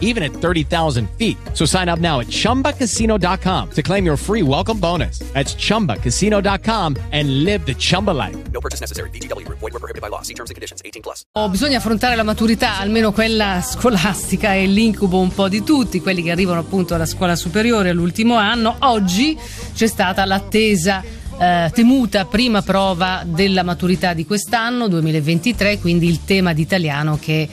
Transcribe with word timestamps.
even 0.00 0.22
at 0.22 0.32
30,000 0.32 1.10
feet. 1.18 1.36
So 1.52 1.66
sign 1.66 1.90
up 1.90 1.98
now 1.98 2.20
at 2.20 2.28
chumbacasino.com 2.28 3.70
to 3.70 3.82
claim 3.82 4.06
your 4.06 4.16
free 4.16 4.42
welcome 4.42 4.78
bonus. 4.78 5.18
That's 5.34 5.54
chumbacasino.com 5.54 6.96
and 7.12 7.44
live 7.44 7.66
the 7.66 7.74
Chumba 7.74 8.12
life. 8.12 8.36
No 8.52 8.60
purchase 8.60 8.80
necessary. 8.80 9.10
VGW 9.10 9.44
Group. 9.44 9.58
Void 9.58 9.72
were 9.72 9.80
prohibited 9.80 10.00
by 10.00 10.08
law. 10.08 10.22
See 10.22 10.34
terms 10.34 10.50
and 10.50 10.54
conditions. 10.54 10.80
18 10.84 11.02
plus. 11.02 11.22
Oh, 11.32 11.48
bisogna 11.48 11.78
affrontare 11.78 12.14
la 12.16 12.22
maturità, 12.22 12.78
almeno 12.78 13.12
quella 13.12 13.60
scolastica, 13.60 14.54
è 14.54 14.64
l'incubo 14.66 15.18
un 15.18 15.32
po' 15.32 15.48
di 15.48 15.62
tutti, 15.62 16.00
quelli 16.00 16.22
che 16.22 16.30
arrivano 16.30 16.60
appunto 16.60 16.94
alla 16.94 17.06
scuola 17.06 17.36
superiore 17.36 17.90
all'ultimo 17.90 18.36
anno. 18.36 18.76
Oggi 18.80 19.36
c'è 19.74 19.86
stata 19.86 20.24
l'attesa 20.24 21.02
eh, 21.38 21.70
temuta 21.74 22.24
prima 22.26 22.62
prova 22.62 23.22
della 23.26 23.62
maturità 23.62 24.14
di 24.14 24.24
quest'anno 24.24 24.88
2023, 24.88 25.78
quindi 25.78 26.08
il 26.08 26.24
tema 26.24 26.52
di 26.52 26.62
italiano 26.62 27.18
che 27.20 27.48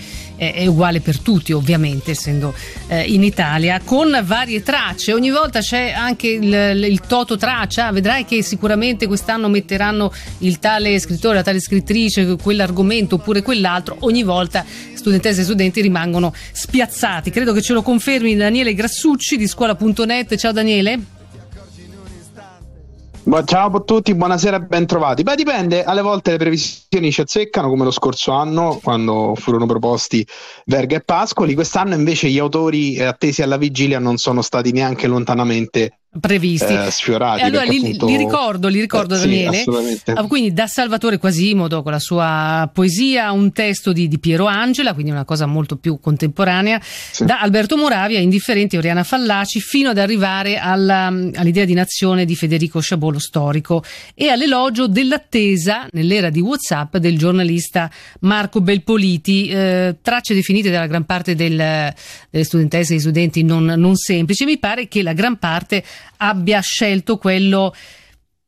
è, 0.50 0.66
uguale 0.66 1.02
per 1.02 1.20
tutti 1.20 1.52
ovviamente 1.52 2.12
essendo 2.12 2.54
eh, 2.88 3.04
in 3.04 3.24
Italia, 3.24 3.80
con 3.84 4.20
varie 4.24 4.64
tracce, 4.64 5.14
ogni 5.14 5.30
volta 5.30 5.60
c'è 5.60 5.92
anche 5.92 6.30
il, 6.30 6.84
il 6.84 7.00
toto 7.02 7.38
traccia, 7.38 7.92
vedrai 7.92 8.26
che 8.26 8.42
sicuramente 8.42 9.06
quest'anno 9.06 9.50
metteranno 9.50 10.12
il 10.40 10.58
tale 10.58 11.00
scrittore, 11.00 11.36
la 11.36 11.44
tale 11.44 11.60
scrittrice, 11.60 12.38
quell'argomento 12.38 13.16
oppure 13.16 13.44
quell'altro, 13.44 13.98
ogni 14.00 14.24
volta 14.24 14.66
studentesse 14.96 15.42
e 15.42 15.44
studenti 15.44 15.80
rimangono 15.82 16.34
spiazzati. 16.52 17.30
Credo 17.30 17.54
che 17.54 17.62
ce 17.62 17.74
lo 17.74 17.84
confermi 17.84 18.36
Daniele 18.36 18.74
Grassucci 18.74 19.38
di 19.38 19.48
scuola.net. 19.48 20.36
Ciao 20.38 20.52
Daniele. 20.52 21.21
Ciao 23.46 23.70
a 23.72 23.80
tutti, 23.82 24.16
buonasera 24.16 24.58
e 24.58 24.62
bentrovati. 24.62 25.22
Beh, 25.22 25.36
dipende, 25.36 25.84
alle 25.84 26.02
volte 26.02 26.32
le 26.32 26.38
previsioni 26.38 27.12
ci 27.12 27.22
azzeccano, 27.22 27.70
come 27.70 27.84
lo 27.84 27.92
scorso 27.92 28.32
anno, 28.32 28.80
quando 28.82 29.36
furono 29.36 29.68
proposti 29.68 30.26
Verga 30.66 30.98
e 30.98 31.02
Pascoli. 31.02 31.54
Quest'anno 31.54 31.94
invece 31.94 32.30
gli 32.30 32.40
autori 32.40 33.00
attesi 33.00 33.42
alla 33.44 33.58
vigilia 33.58 34.00
non 34.00 34.18
sono 34.18 34.42
stati 34.42 34.72
neanche 34.72 35.08
lontanamente 35.08 36.01
previsti. 36.20 36.74
Eh, 36.74 36.92
sfiorati. 36.92 37.42
allora 37.42 37.64
li, 37.64 37.78
appunto... 37.78 38.06
li, 38.06 38.18
ricordo, 38.18 38.68
li 38.68 38.82
ricordo 38.82 39.16
eh, 39.16 39.20
Daniele. 39.20 39.64
Sì, 39.64 40.12
ah, 40.12 40.28
quindi 40.28 40.52
da 40.52 40.68
Salvatore 40.68 41.18
Quasimodo 41.18 41.82
con 41.82 41.92
la 41.94 42.00
sua 42.00 42.70
poesia, 42.74 43.32
un 43.32 43.54
testo 43.54 43.94
di, 43.94 44.10
di 44.10 44.20
Piero 44.20 44.46
Angela, 44.46 44.94
quindi 44.94 45.12
una 45.12 45.24
cosa 45.24 45.46
molto 45.46 45.78
più 45.78 46.00
contemporanea, 46.00 46.82
sì. 46.82 47.24
da 47.24 47.40
Alberto 47.40 47.78
Moravia, 47.78 48.20
Indifferenti 48.20 48.76
Oriana 48.76 49.04
Fallaci, 49.04 49.62
fino 49.62 49.90
ad 49.90 49.98
arrivare 49.98 50.58
alla, 50.58 51.06
all'idea 51.08 51.64
di 51.64 51.74
nazione 51.74 52.26
di 52.26 52.36
Federico 52.36 52.82
Sciabolo 52.82 53.20
storico 53.20 53.82
e 54.14 54.28
all'elogio 54.28 54.88
dell'attesa 54.88 55.88
nell'era 55.92 56.30
di 56.30 56.42
Whatsapp 56.42 56.98
del 56.98 57.18
giornalista 57.18 57.90
Marco 58.22 58.60
Belpoliti, 58.60 59.48
eh, 59.48 59.96
tracce 60.02 60.34
definite 60.34 60.70
dalla 60.70 60.88
gran 60.88 61.06
parte 61.06 61.36
del, 61.36 61.94
delle 62.30 62.44
studentesse 62.44 62.92
e 62.92 62.96
degli 62.96 63.00
studenti 63.02 63.44
non, 63.44 63.64
non 63.64 63.96
semplici. 63.96 64.44
Mi 64.44 64.58
pare 64.58 64.90
che 64.90 65.02
la 65.04 65.14
gran 65.14 65.38
parte 65.38 65.84
abbia 66.18 66.60
scelto 66.62 67.18
quello 67.18 67.74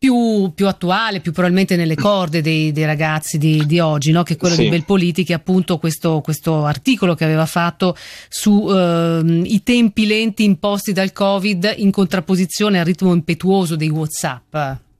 più, 0.04 0.52
più, 0.54 0.68
attuale, 0.68 1.22
più 1.22 1.32
probabilmente 1.32 1.78
nelle 1.78 1.96
corde 1.96 2.42
dei, 2.42 2.74
dei 2.74 2.84
ragazzi 2.84 3.38
di, 3.38 3.66
di, 3.66 3.80
oggi, 3.80 4.12
no? 4.12 4.24
che 4.24 4.34
è 4.34 4.38
quello 4.38 4.56
sì. 4.56 4.64
di 4.64 4.70
Belpoliti, 4.70 5.24
che 5.24 5.34
appunto 5.34 5.78
questo, 5.78 6.20
questo, 6.20 6.66
articolo 6.66 7.16
che 7.16 7.24
aveva 7.24 7.46
fatto 7.46 7.96
sui 8.28 8.70
eh, 8.76 9.62
tempi 9.64 10.06
lenti 10.06 10.44
imposti 10.44 10.92
dal 10.92 11.14
Covid 11.14 11.76
in 11.78 11.90
contrapposizione 11.90 12.80
al 12.80 12.86
ritmo 12.86 13.14
impetuoso 13.14 13.78
dei 13.78 13.88
WhatsApp. 13.88 14.56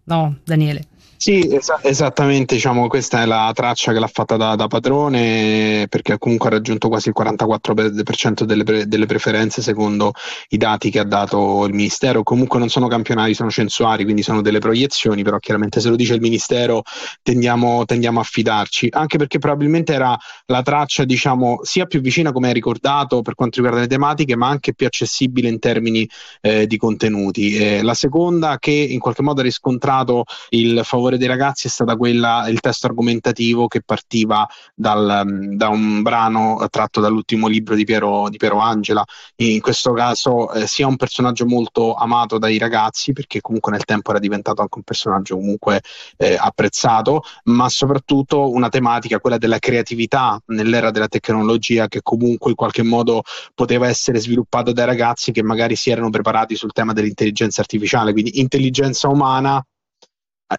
No, 0.06 0.38
Daniele? 0.46 0.86
Sì, 1.24 1.40
es- 1.40 1.72
esattamente, 1.84 2.56
diciamo, 2.56 2.90
questa 2.90 3.22
è 3.22 3.26
la 3.26 3.50
traccia 3.54 3.94
che 3.94 4.00
l'ha 4.00 4.10
fatta 4.12 4.36
da, 4.36 4.56
da 4.56 4.68
padrone 4.68 5.86
perché 5.88 6.18
comunque 6.18 6.50
ha 6.50 6.52
raggiunto 6.52 6.90
quasi 6.90 7.08
il 7.08 7.14
44% 7.14 8.44
delle, 8.44 8.66
pre- 8.66 8.88
delle, 8.88 9.06
preferenze 9.06 9.62
secondo 9.62 10.12
i 10.50 10.58
dati 10.58 10.90
che 10.90 11.00
ha 11.00 11.06
dato 11.06 11.64
il 11.66 11.74
Ministero. 11.74 12.24
Comunque 12.24 12.60
non 12.60 12.68
sono 12.68 12.88
campionari, 12.90 13.36
sono 13.36 13.50
censuari, 13.50 14.04
quindi 14.04 14.22
sono 14.22 14.42
delle 14.42 14.60
proiezioni, 14.60 15.24
però 15.24 15.40
chiaramente 15.40 15.80
se 15.80 15.88
lo 15.88 15.96
dice 15.96 16.14
il 16.14 16.20
Ministero 16.20 16.82
tendiamo, 17.22 17.86
tendiamo 17.86 18.20
a 18.20 18.24
fidarci, 18.24 18.90
anche 18.92 19.18
perché 19.18 19.40
probabilmente 19.40 19.94
era 19.94 20.18
la 20.48 20.62
traccia, 20.62 21.06
diciamo, 21.06 21.60
sia 21.64 21.86
più 21.86 22.02
vicina, 22.02 22.34
come 22.34 22.48
hai 22.48 22.54
ricordato, 22.54 23.22
per 23.22 23.36
quanto 23.36 23.62
riguarda 23.62 23.80
le 23.80 23.88
tematiche, 23.88 24.36
ma 24.36 24.50
anche 24.50 24.74
più 24.74 24.88
accessibile 24.88 25.48
in 25.48 25.60
termini 25.60 26.06
eh, 26.42 26.68
di 26.68 26.76
contenuti. 26.76 27.56
Eh, 27.56 27.82
la 27.82 27.94
seconda 27.94 28.58
che 28.60 28.72
in 28.72 29.00
qualche 29.00 29.22
modo 29.22 29.40
ha 29.40 29.44
riscontrato 29.44 30.26
il 30.50 30.82
favore 30.84 31.12
favore 31.14 31.18
dei 31.18 31.28
ragazzi 31.28 31.68
è 31.68 31.70
stata 31.70 31.96
quella, 31.96 32.48
il 32.48 32.60
testo 32.60 32.88
argomentativo 32.88 33.68
che 33.68 33.82
partiva 33.84 34.48
dal, 34.74 35.52
da 35.56 35.70
un 35.70 36.02
brano 36.02 36.66
tratto 36.70 37.00
dall'ultimo 37.02 37.48
libro 37.48 37.76
di 37.76 37.84
Piero, 37.84 38.30
di 38.30 38.38
Piero 38.38 38.60
Angela. 38.60 39.04
In 39.38 39.62
questo 39.62 39.94
caso 39.94 40.52
eh, 40.54 40.68
sia 40.68 40.88
un 40.88 40.96
personaggio 40.96 41.46
molto 41.46 41.94
amato 41.94 42.38
dai 42.38 42.58
ragazzi, 42.58 43.14
perché 43.14 43.42
comunque 43.42 43.72
nel 43.72 43.84
tempo 43.84 44.12
era 44.12 44.20
diventato 44.20 44.62
anche 44.62 44.78
un 44.78 44.84
personaggio 44.84 45.36
comunque 45.36 45.82
eh, 46.18 46.36
apprezzato, 46.40 47.24
ma 47.46 47.70
soprattutto 47.70 48.52
una 48.52 48.70
tematica, 48.70 49.20
quella 49.20 49.38
della 49.38 49.60
creatività 49.60 50.40
nell'era 50.48 50.92
della 50.92 51.08
tecnologia, 51.08 51.88
che 51.88 52.02
comunque 52.02 52.50
in 52.52 52.56
qualche 52.56 52.84
modo 52.84 53.24
poteva 53.54 53.88
essere 53.88 54.20
sviluppata 54.20 54.72
dai 54.72 54.86
ragazzi 54.86 55.32
che 55.32 55.44
magari 55.44 55.76
si 55.76 55.90
erano 55.90 56.10
preparati 56.10 56.56
sul 56.56 56.72
tema 56.72 56.94
dell'intelligenza 56.94 57.62
artificiale, 57.62 58.12
quindi 58.12 58.40
intelligenza 58.40 59.08
umana 59.10 59.64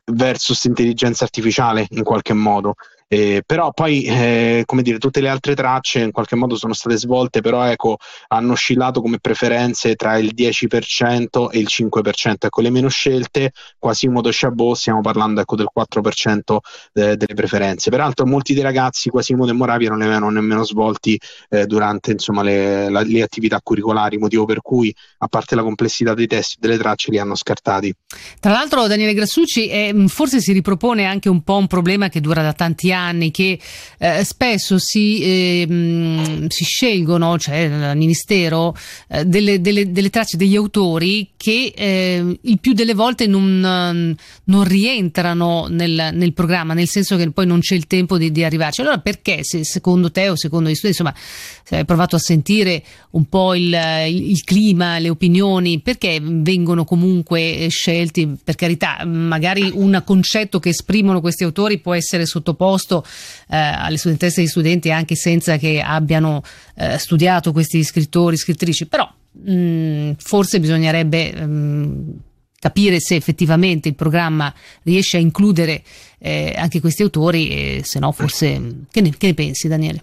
versus 0.05 0.65
intelligenza 0.65 1.25
artificiale 1.25 1.87
in 1.91 2.03
qualche 2.03 2.32
modo. 2.32 2.75
Eh, 3.15 3.43
però 3.47 3.71
poi, 3.71 4.03
eh, 4.03 4.65
come 4.67 4.83
dire, 4.83 4.99
tutte 4.99 5.21
le 5.21 5.29
altre 5.29 5.55
tracce 5.55 6.01
in 6.01 6.11
qualche 6.11 6.35
modo 6.35 6.57
sono 6.57 6.73
state 6.73 6.97
svolte, 6.97 7.43
però 7.43 7.63
ecco, 7.63 7.99
hanno 8.27 8.53
oscillato 8.53 9.01
come 9.01 9.19
preferenze 9.21 9.95
tra 9.95 10.19
il 10.19 10.33
10% 10.35 11.49
e 11.53 11.59
il 11.61 11.69
5%. 11.71 12.47
Ecco, 12.47 12.61
le 12.61 12.71
meno 12.71 12.89
scelte, 12.89 13.53
Quasimodo 13.79 14.31
Chabot, 14.33 14.75
stiamo 14.75 15.01
parlando 15.01 15.41
ecco, 15.41 15.55
del 15.55 15.69
4% 15.73 16.59
de- 16.93 17.17
delle 17.17 17.35
preferenze. 17.35 17.89
Peraltro 17.89 18.27
molti 18.27 18.53
dei 18.53 18.65
ragazzi, 18.65 19.11
Quasimodo 19.11 19.53
e 19.53 19.55
Moravia, 19.55 19.91
non 19.91 19.99
le 19.99 20.07
avevano 20.07 20.31
nemmeno 20.31 20.65
svolti 20.65 21.17
eh, 21.51 21.67
durante 21.67 22.11
insomma, 22.11 22.43
le, 22.43 22.91
la, 22.91 23.03
le, 23.03 23.23
attività 23.23 23.61
curricolari, 23.63 24.19
motivo 24.19 24.45
per 24.45 24.61
cui, 24.61 24.93
a 25.19 25.29
parte 25.29 25.55
la 25.55 25.63
complessità 25.63 26.15
dei 26.15 26.27
testi 26.27 26.57
delle 26.59 26.79
tracce, 26.79 27.13
li 27.13 27.19
hanno 27.21 27.37
scartati. 27.37 27.95
Tra 28.41 28.51
l'altro 28.51 28.89
Daniele 28.89 29.15
Grassucci 29.15 29.69
eh, 29.69 30.05
forse 30.09 30.41
si 30.41 30.53
ripropone 30.53 31.05
anche 31.05 31.29
un 31.29 31.43
po' 31.43 31.57
un 31.57 31.69
problema 31.69 32.09
che 32.09 32.21
dura 32.21 32.43
da 32.43 32.53
tanti 32.53 32.93
anni 32.93 33.03
anni 33.04 33.31
che 33.31 33.59
eh, 33.98 34.25
spesso 34.25 34.78
si, 34.78 35.20
eh, 35.20 36.47
si, 36.48 36.65
scelgono, 36.65 37.38
cioè 37.38 37.56
il 37.56 37.97
Ministero, 37.97 38.76
eh, 39.09 39.25
delle, 39.25 39.60
delle, 39.60 39.91
delle, 39.91 40.10
tracce 40.10 40.37
degli 40.37 40.56
autori 40.56 41.31
che 41.37 41.72
eh, 41.75 42.38
il 42.41 42.59
più 42.59 42.72
delle 42.72 42.94
volte 42.94 43.26
non, 43.26 44.16
non 44.44 44.65
rientrano 44.65 45.66
nel, 45.69 46.10
nel, 46.12 46.32
programma, 46.32 46.75
nel 46.75 46.88
senso 46.88 47.16
che 47.16 47.31
poi 47.31 47.47
non 47.47 47.60
c'è 47.60 47.75
il 47.75 47.87
tempo 47.87 48.19
di, 48.19 48.31
di 48.31 48.44
arrivarci. 48.44 48.81
Allora 48.81 48.98
perché, 48.98 49.41
se, 49.42 49.65
secondo 49.65 50.10
te 50.10 50.28
o 50.28 50.36
secondo 50.36 50.69
gli 50.69 50.75
studi, 50.75 50.92
insomma, 50.92 51.15
se 51.16 51.76
hai 51.76 51.84
provato 51.84 52.16
a 52.16 52.19
sentire 52.19 52.82
un 53.10 53.26
po' 53.28 53.54
il, 53.54 53.75
il, 54.09 54.31
il 54.31 54.44
clima, 54.44 54.98
le 54.98 55.09
opinioni, 55.09 55.81
perché 55.81 56.21
vengono 56.22 56.84
comunque 56.84 57.66
scelti, 57.71 58.36
per 58.42 58.54
carità, 58.54 59.03
magari 59.04 59.71
un 59.72 60.03
concetto 60.04 60.59
che 60.59 60.71
esprimono 60.71 61.21
questi 61.21 61.44
autori 61.44 61.78
può 61.78 61.94
essere 61.94 62.26
sottoposto 62.26 62.94
risposto 62.94 63.05
eh, 63.49 63.56
alle 63.56 63.97
studentesse 63.97 64.41
e 64.41 64.43
agli 64.44 64.49
studenti 64.49 64.91
anche 64.91 65.16
senza 65.16 65.57
che 65.57 65.80
abbiano 65.80 66.42
eh, 66.77 66.98
studiato 66.98 67.53
questi 67.53 67.83
scrittori, 67.83 68.36
scrittrici, 68.36 68.86
però 68.86 69.10
mh, 69.33 69.53
mm, 69.53 70.10
forse 70.19 70.60
bisognerebbe 70.60 71.33
mh, 71.33 71.45
mm, 71.45 72.10
capire 72.59 73.01
se 73.01 73.16
effettivamente 73.16 73.89
il 73.89 73.95
programma 73.95 74.53
riesce 74.84 75.16
a 75.16 75.21
includere 75.21 75.83
eh, 76.19 76.54
anche 76.57 76.80
questi 76.80 77.03
autori 77.03 77.83
se 77.84 77.98
no 77.98 78.10
forse 78.13 78.86
che 78.91 79.03
ne, 79.03 79.10
che 79.16 79.27
ne 79.27 79.34
pensi 79.34 79.69
Daniele? 79.69 80.03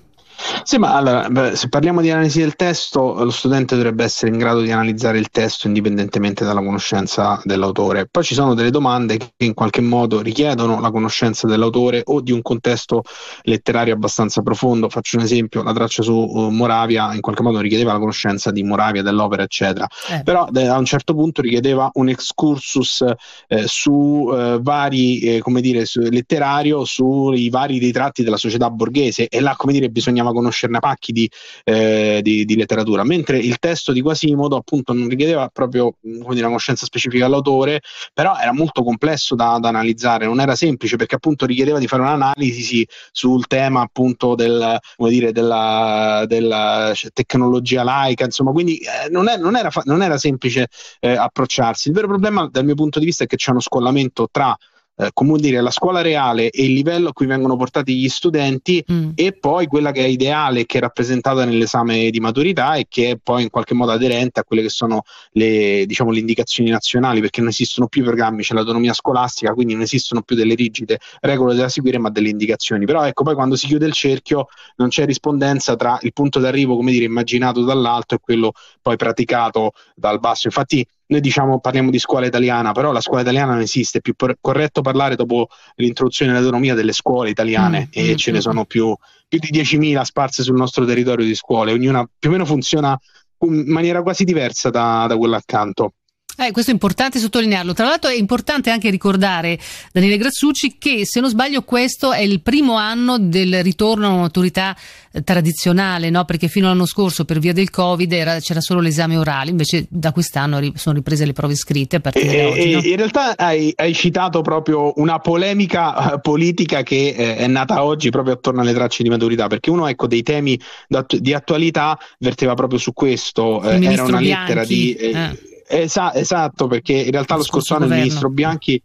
Sì, 0.63 0.78
ma 0.78 0.95
allora, 0.95 1.56
se 1.56 1.69
parliamo 1.69 2.01
di 2.01 2.12
analisi 2.12 2.39
del 2.39 2.56
testo, 2.56 3.24
lo 3.24 3.31
studente 3.31 3.75
dovrebbe 3.75 4.04
essere 4.04 4.31
in 4.31 4.38
grado 4.38 4.62
di 4.62 4.72
analizzare 4.72 5.18
il 5.18 5.30
testo 5.30 5.68
indipendentemente 5.68 6.45
dalla 6.45 6.62
conoscenza 6.62 7.42
dell'autore. 7.44 8.07
Poi 8.10 8.24
ci 8.24 8.33
sono 8.33 8.54
delle 8.54 8.69
domande 8.69 9.18
che 9.18 9.31
in 9.38 9.54
qualche 9.54 9.81
modo 9.81 10.22
richiedono 10.22 10.80
la 10.80 10.92
conoscenza 10.92 11.48
dell'autore 11.48 12.01
o 12.06 12.22
di 12.22 12.31
un 12.31 12.42
contesto 12.42 13.04
letterario 13.44 13.94
abbastanza 13.94 14.42
profondo. 14.42 14.89
Faccio 14.89 15.18
un 15.18 15.24
esempio, 15.24 15.63
la 15.63 15.74
traccia 15.74 16.04
su 16.04 16.13
uh, 16.13 16.50
Moravia 16.50 17.13
in 17.13 17.22
qualche 17.22 17.42
modo 17.42 17.60
richiedeva 17.60 17.94
la 17.94 18.00
conoscenza 18.00 18.51
di 18.51 18.63
Moravia, 18.63 19.01
dell'opera, 19.01 19.44
eccetera. 19.44 19.88
Eh. 20.10 20.22
Però 20.24 20.48
de- 20.50 20.68
a 20.68 20.78
un 20.78 20.86
certo 20.86 21.13
punto 21.13 21.42
richiedeva 21.42 21.89
un 21.94 22.10
excursus 22.10 23.04
eh, 23.48 23.63
su 23.66 24.30
eh, 24.33 24.60
vari, 24.62 25.19
eh, 25.19 25.39
come 25.39 25.62
dire, 25.62 25.86
su, 25.86 26.00
letterario 26.01 26.86
sui 26.86 27.50
vari 27.50 27.78
ritratti 27.80 28.24
della 28.24 28.38
società 28.38 28.69
borghese 28.69 29.28
e 29.28 29.39
là, 29.42 29.56
come 29.56 29.74
dire, 29.74 29.89
bisognava 30.21 30.31
conoscerne 30.31 30.79
pacchi 30.79 31.12
di, 31.12 31.29
eh, 31.63 32.19
di, 32.21 32.45
di, 32.45 32.56
letteratura, 32.56 33.03
mentre 33.03 33.39
il 33.39 33.57
testo 33.57 33.91
di 33.91 34.01
Quasimodo 34.01 34.56
appunto 34.56 34.94
non 34.94 35.07
richiedeva 35.07 35.50
proprio 35.51 35.95
dire, 36.01 36.21
una 36.23 36.47
conoscenza 36.47 36.85
specifica 36.85 37.25
dell'autore, 37.25 37.81
però 38.13 38.38
era 38.38 38.53
molto 38.53 38.83
complesso 38.83 39.35
da, 39.35 39.57
da, 39.59 39.69
analizzare, 39.69 40.25
non 40.25 40.39
era 40.39 40.56
semplice 40.56 40.95
perché 40.95 41.15
appunto 41.15 41.45
richiedeva 41.45 41.79
di 41.79 41.88
fare 41.88 42.03
un'analisi 42.03 42.88
sul 43.12 43.47
tema 43.47 43.81
appunto 43.81 44.35
del, 44.35 44.77
dire, 44.97 45.31
della, 45.31 46.23
della, 46.27 46.94
tecnologia 47.13 47.83
laica, 47.83 48.25
insomma, 48.25 48.51
quindi 48.51 48.77
eh, 48.77 49.09
non, 49.09 49.27
è, 49.27 49.38
non, 49.38 49.56
era, 49.56 49.69
non, 49.83 50.01
era, 50.01 50.18
semplice 50.18 50.68
eh, 51.00 51.15
approcciarsi. 51.15 51.88
Il 51.88 51.95
vero 51.95 52.07
problema 52.07 52.47
dal 52.51 52.65
mio 52.65 52.75
punto 52.75 53.00
di 53.00 53.06
vista 53.06 53.23
è 53.23 53.27
che 53.27 53.38
c'è 53.38 53.51
uno 53.51 53.59
scollamento 53.59 54.27
tra 54.29 54.56
eh, 55.01 55.09
come 55.13 55.39
dire, 55.39 55.62
la 55.62 55.71
scuola 55.71 56.01
reale 56.01 56.51
e 56.51 56.65
il 56.65 56.74
livello 56.74 57.09
a 57.09 57.13
cui 57.13 57.25
vengono 57.25 57.56
portati 57.56 57.95
gli 57.95 58.07
studenti 58.07 58.83
mm. 58.92 59.09
e 59.15 59.31
poi 59.31 59.65
quella 59.65 59.92
che 59.92 60.03
è 60.03 60.07
ideale, 60.07 60.68
che 60.68 60.77
è 60.77 60.81
rappresentata 60.81 61.44
nell'esame 61.44 62.12
di 62.12 62.19
maturità 62.19 62.75
e 62.75 62.86
che 62.88 63.12
è 63.12 63.18
poi 63.21 63.44
in 63.44 63.50
qualche 63.50 63.74
modo 63.74 63.92
aderente 63.92 64.39
a 64.39 64.44
quelle 64.44 64.62
che 64.62 64.69
sono 64.69 65.01
le, 65.31 65.86
diciamo, 65.88 66.12
le 66.12 66.19
indicazioni 66.19 66.69
nazionali, 66.69 67.19
perché 67.19 67.39
non 67.42 67.50
esistono 67.50 67.88
più 67.88 68.03
programmi, 68.03 68.44
c'è 68.44 68.53
l'autonomia 68.53 68.94
scolastica, 68.94 69.53
quindi 69.53 69.74
non 69.74 69.81
esistono 69.81 70.21
più 70.21 70.36
delle 70.36 70.53
rigide 70.53 71.00
regole 71.21 71.56
da 71.56 71.68
seguire, 71.68 71.97
ma 71.97 72.12
delle 72.12 72.30
indicazioni. 72.30 72.86
Però 72.86 73.04
ecco, 73.04 73.24
poi 73.24 73.33
quando 73.33 73.56
si 73.56 73.65
chiude 73.65 73.88
il 73.88 73.94
cerchio 73.94 74.47
non 74.75 74.89
c'è 74.89 75.06
rispondenza 75.06 75.75
tra 75.75 75.97
il 76.01 76.13
punto 76.13 76.39
d'arrivo, 76.39 76.75
come 76.75 76.92
dire, 76.92 77.06
immaginato 77.06 77.63
dall'alto 77.63 78.13
e 78.15 78.19
quello 78.21 78.51
poi 78.83 78.97
praticato 78.97 79.71
dal 79.95 80.19
basso. 80.19 80.45
Infatti 80.45 80.86
noi 81.12 81.19
diciamo 81.19 81.60
parliamo 81.60 81.92
di 81.92 82.00
scuola 82.00 82.25
italiana, 82.25 82.72
però 82.72 82.92
la 82.94 83.02
scuola 83.02 83.22
italiana 83.22 83.52
non 83.52 83.62
esiste, 83.62 83.98
è 83.98 84.02
più 84.02 84.16
corretto 84.40 84.81
parlare 84.81 85.16
dopo 85.16 85.50
l'introduzione 85.75 86.31
dell'autonomia 86.31 86.74
delle 86.74 86.94
scuole 86.94 87.30
italiane 87.30 87.88
mm, 87.88 87.92
e 87.92 88.13
mm, 88.13 88.16
ce 88.16 88.31
mm. 88.31 88.34
ne 88.34 88.42
sono 88.42 88.66
più, 88.66 88.96
più 89.28 89.40
di 89.40 89.50
10.000 89.52 90.02
sparse 90.02 90.42
sul 90.42 90.56
nostro 90.56 90.86
territorio 90.86 91.25
di 91.25 91.36
scuole, 91.36 91.74
ognuna 91.74 92.10
più 92.18 92.30
o 92.30 92.31
meno 92.31 92.46
funziona 92.46 92.98
in 93.40 93.63
maniera 93.68 94.02
quasi 94.02 94.24
diversa 94.24 94.69
da, 94.69 95.06
da 95.08 95.18
quella 95.18 95.38
accanto. 95.38 95.96
Eh, 96.38 96.51
questo 96.51 96.72
è 96.72 96.74
importante 96.74 97.19
sottolinearlo. 97.19 97.74
Tra 97.74 97.86
l'altro 97.86 98.10
è 98.10 98.16
importante 98.16 98.69
anche 98.69 98.89
ricordare, 98.89 99.60
Daniele 99.92 100.18
Grassucci, 100.18 100.78
che 100.78 101.06
se 101.06 101.19
non 101.19 101.30
sbaglio 101.30 101.62
questo 101.63 102.13
è 102.13 102.22
il 102.22 102.42
primo 102.42 102.75
anno 102.75 103.18
del 103.19 103.62
ritorno 103.63 104.07
a 104.07 104.10
una 104.10 104.22
maturità 104.22 104.75
eh, 105.12 105.24
tradizionale, 105.24 106.10
no? 106.10 106.24
perché 106.25 106.48
fino 106.48 106.68
all'anno 106.68 106.86
scorso 106.86 107.25
per 107.25 107.39
via 107.39 107.54
del 107.54 107.69
Covid 107.69 108.12
era, 108.12 108.39
c'era 108.39 108.62
solo 108.62 108.80
l'esame 108.80 109.18
orale, 109.18 109.51
invece 109.51 109.86
da 109.89 110.12
quest'anno 110.12 110.60
ri- 110.60 110.74
sono 110.75 110.95
riprese 110.95 111.25
le 111.25 111.33
prove 111.33 111.56
scritte 111.56 111.98
a 111.98 112.00
partire 112.00 112.31
e, 112.31 112.38
da 112.38 112.48
oggi. 112.48 112.72
No? 112.72 112.80
In 112.80 112.95
realtà 112.95 113.38
hai, 113.38 113.74
hai, 113.75 113.94
citato 113.94 114.42
proprio 114.42 114.94
una 114.95 115.19
polemica 115.19 116.13
uh, 116.13 116.22
politica 116.22 116.81
che 116.81 117.13
eh, 117.16 117.36
è 117.36 117.48
nata 117.48 117.83
oggi 117.83 118.10
proprio 118.10 118.36
attorno 118.36 118.62
alle 118.62 118.74
tracce 118.74 119.04
di 119.04 119.10
maturità, 119.10 119.48
perché 119.48 119.69
uno 119.69 119.86
ecco, 119.88 120.07
dei 120.07 120.24
temi 120.24 120.60
di 121.07 121.33
attualità 121.33 122.00
verteva 122.19 122.54
proprio 122.54 122.80
su 122.80 122.94
questo, 122.94 123.62
eh, 123.63 123.83
era 123.83 124.04
una 124.04 124.18
Bianchi. 124.18 124.54
lettera 124.54 124.66
di... 124.66 125.50
Esa- 125.71 126.13
esatto, 126.13 126.68
perché 126.68 126.94
in 126.94 127.12
realtà 127.12 127.35
lo 127.35 127.44
scorso 127.44 127.75
anno 127.75 127.85
il 127.85 127.91
ministro 127.91 128.29
Bianchi 128.29 128.81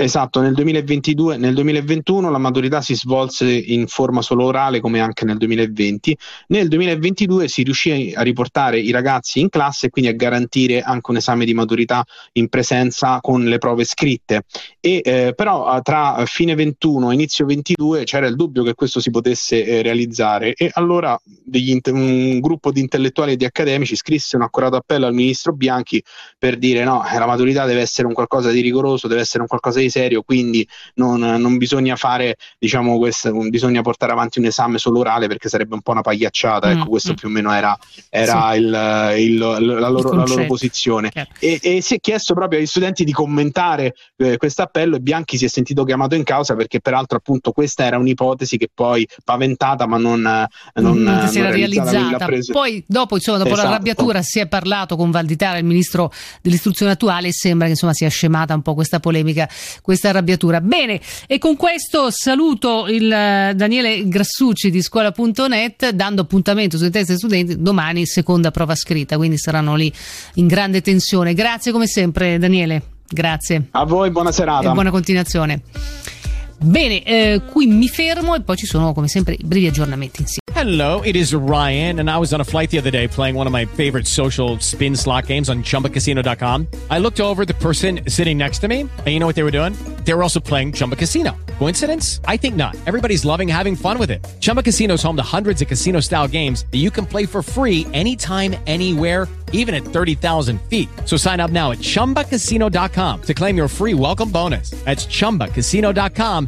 Esatto, 0.00 0.40
nel 0.40 0.54
2022, 0.54 1.38
nel 1.38 1.54
2021 1.54 2.30
la 2.30 2.38
maturità 2.38 2.80
si 2.80 2.94
svolse 2.94 3.50
in 3.50 3.88
forma 3.88 4.22
solo 4.22 4.44
orale 4.44 4.78
come 4.78 5.00
anche 5.00 5.24
nel 5.24 5.38
2020. 5.38 6.16
Nel 6.46 6.68
2022 6.68 7.48
si 7.48 7.64
riuscì 7.64 8.12
a 8.14 8.22
riportare 8.22 8.78
i 8.78 8.92
ragazzi 8.92 9.40
in 9.40 9.48
classe 9.48 9.86
e 9.86 9.90
quindi 9.90 10.08
a 10.08 10.14
garantire 10.14 10.82
anche 10.82 11.10
un 11.10 11.16
esame 11.16 11.44
di 11.44 11.52
maturità 11.52 12.04
in 12.34 12.48
presenza 12.48 13.18
con 13.20 13.42
le 13.42 13.58
prove 13.58 13.82
scritte. 13.82 14.42
E, 14.78 15.00
eh, 15.02 15.32
però 15.34 15.80
tra 15.82 16.22
fine 16.26 16.54
21 16.54 17.10
e 17.10 17.14
inizio 17.14 17.44
22 17.44 18.04
c'era 18.04 18.28
il 18.28 18.36
dubbio 18.36 18.62
che 18.62 18.74
questo 18.74 19.00
si 19.00 19.10
potesse 19.10 19.64
eh, 19.64 19.82
realizzare 19.82 20.54
e 20.54 20.70
allora 20.74 21.20
inte- 21.50 21.90
un 21.90 22.38
gruppo 22.38 22.70
di 22.70 22.78
intellettuali 22.78 23.32
e 23.32 23.36
di 23.36 23.44
accademici 23.44 23.96
scrisse 23.96 24.36
un 24.36 24.42
accorato 24.42 24.76
appello 24.76 25.06
al 25.06 25.14
ministro 25.14 25.52
Bianchi 25.52 26.00
per 26.38 26.56
dire 26.56 26.84
no, 26.84 27.02
la 27.02 27.26
maturità 27.26 27.64
deve 27.64 27.80
essere 27.80 28.06
un 28.06 28.14
qualcosa 28.14 28.52
di 28.52 28.60
rigoroso, 28.60 29.08
deve 29.08 29.22
essere 29.22 29.40
un 29.40 29.48
qualcosa 29.48 29.80
di 29.80 29.86
serio, 29.90 30.22
quindi 30.22 30.66
non, 30.94 31.20
non 31.20 31.56
bisogna 31.56 31.96
fare, 31.96 32.36
diciamo, 32.58 32.98
questo, 32.98 33.32
bisogna 33.48 33.82
portare 33.82 34.12
avanti 34.12 34.38
un 34.38 34.46
esame 34.46 34.78
solo 34.78 35.00
orale 35.00 35.26
perché 35.26 35.48
sarebbe 35.48 35.74
un 35.74 35.82
po' 35.82 35.92
una 35.92 36.02
pagliacciata. 36.02 36.70
Ecco, 36.70 36.84
mm, 36.84 36.88
questo 36.88 37.12
mm. 37.12 37.14
più 37.14 37.28
o 37.28 37.30
meno 37.30 37.52
era, 37.52 37.76
era 38.10 38.50
sì. 38.52 38.58
il, 38.58 39.14
il, 39.18 39.38
la, 39.38 39.88
loro, 39.88 40.12
la, 40.12 40.24
loro, 40.24 40.46
posizione. 40.46 41.10
E, 41.38 41.58
e, 41.62 41.80
si 41.80 41.94
è 41.94 42.00
chiesto 42.00 42.34
proprio 42.34 42.58
agli 42.58 42.66
studenti 42.66 43.04
di 43.04 43.12
commentare 43.12 43.94
eh, 44.16 44.36
questo 44.36 44.62
appello 44.62 44.96
e 44.96 45.00
Bianchi 45.00 45.36
si 45.36 45.44
è 45.44 45.48
sentito 45.48 45.84
chiamato 45.84 46.14
in 46.14 46.24
causa 46.24 46.54
perché 46.54 46.80
peraltro 46.80 47.18
appunto 47.18 47.52
questa 47.52 47.84
era 47.84 47.98
un'ipotesi 47.98 48.56
che 48.56 48.68
poi 48.72 49.06
paventata 49.24 49.86
ma 49.86 49.98
non, 49.98 50.20
non, 50.74 50.98
non 50.98 51.28
si 51.28 51.38
era 51.38 51.50
realizzata. 51.50 52.26
Poi 52.50 52.84
dopo, 52.86 53.16
insomma, 53.16 53.38
dopo 53.38 53.50
esatto. 53.50 53.68
l'arrabbiatura 53.68 54.22
si 54.22 54.38
è 54.38 54.46
parlato 54.46 54.96
con 54.96 55.10
Valditara, 55.10 55.58
il 55.58 55.64
ministro 55.64 56.12
dell'istruzione 56.42 56.92
attuale, 56.92 57.28
e 57.28 57.32
sembra 57.32 57.66
che 57.66 57.72
insomma 57.72 57.92
sia 57.92 58.08
scemata 58.08 58.54
un 58.54 58.62
po' 58.62 58.74
questa 58.74 59.00
polemica 59.00 59.48
questa 59.82 60.10
arrabbiatura. 60.10 60.60
Bene, 60.60 61.00
e 61.26 61.38
con 61.38 61.56
questo 61.56 62.10
saluto 62.10 62.86
il 62.88 63.10
eh, 63.10 63.52
Daniele 63.54 64.06
Grassucci 64.08 64.70
di 64.70 64.82
scuola.net 64.82 65.90
dando 65.90 66.22
appuntamento 66.22 66.76
sui 66.76 66.90
test 66.90 67.14
studenti 67.14 67.60
domani 67.60 68.06
seconda 68.06 68.50
prova 68.50 68.74
scritta, 68.74 69.16
quindi 69.16 69.38
saranno 69.38 69.74
lì 69.74 69.92
in 70.34 70.46
grande 70.46 70.80
tensione. 70.80 71.34
Grazie 71.34 71.72
come 71.72 71.86
sempre 71.86 72.38
Daniele. 72.38 72.82
Grazie. 73.10 73.68
A 73.70 73.84
voi 73.84 74.10
buona 74.10 74.32
serata. 74.32 74.68
E 74.68 74.72
buona 74.72 74.90
continuazione. 74.90 75.62
Bene, 76.60 77.02
eh, 77.04 77.40
qui 77.50 77.66
mi 77.66 77.88
fermo 77.88 78.34
e 78.34 78.40
poi 78.40 78.56
ci 78.56 78.66
sono 78.66 78.92
come 78.92 79.06
sempre 79.06 79.34
i 79.34 79.44
brevi 79.44 79.68
aggiornamenti 79.68 80.22
insieme. 80.22 80.42
Hello, 80.54 81.02
it 81.04 81.14
is 81.14 81.32
Ryan 81.32 82.00
and 82.00 82.10
I 82.10 82.16
was 82.16 82.32
on 82.32 82.40
a 82.40 82.44
flight 82.44 82.70
the 82.70 82.78
other 82.78 82.90
day 82.90 83.06
playing 83.06 83.36
one 83.36 83.46
of 83.46 83.52
my 83.52 83.64
favorite 83.64 84.08
social 84.08 84.58
spin 84.58 84.96
slot 84.96 85.26
games 85.26 85.48
on 85.48 85.62
chumbacasino.com. 85.62 86.66
I 86.90 86.98
looked 86.98 87.20
over 87.20 87.44
the 87.44 87.54
person 87.54 88.00
sitting 88.08 88.36
next 88.36 88.58
to 88.62 88.68
me 88.68 88.80
and 88.80 89.06
you 89.06 89.20
know 89.20 89.26
what 89.26 89.36
they 89.36 89.44
were 89.44 89.52
doing? 89.52 89.74
They 90.04 90.14
were 90.14 90.24
also 90.24 90.40
playing 90.40 90.72
Chumba 90.72 90.96
Casino. 90.96 91.36
Coincidence? 91.58 92.20
I 92.26 92.36
think 92.36 92.56
not. 92.56 92.74
Everybody's 92.86 93.24
loving 93.24 93.46
having 93.46 93.76
fun 93.76 93.98
with 93.98 94.10
it. 94.10 94.26
Chumba 94.40 94.64
Casino 94.64 94.94
is 94.94 95.02
home 95.02 95.16
to 95.16 95.22
hundreds 95.22 95.62
of 95.62 95.68
casino-style 95.68 96.26
games 96.26 96.66
that 96.72 96.78
you 96.78 96.90
can 96.90 97.06
play 97.06 97.24
for 97.24 97.40
free 97.40 97.86
anytime 97.92 98.56
anywhere 98.66 99.28
even 99.52 99.74
at 99.74 99.82
30,000 99.82 100.60
feet. 100.62 100.88
So 101.04 101.16
sign 101.16 101.40
up 101.40 101.50
now 101.50 101.70
at 101.70 101.78
ChumbaCasino.com 101.78 103.22
to 103.22 103.34
claim 103.34 103.56
your 103.56 103.68
free 103.68 103.94
welcome 103.94 104.30
bonus. 104.30 104.70
That's 104.84 105.06
ChumbaCasino.com 105.06 106.47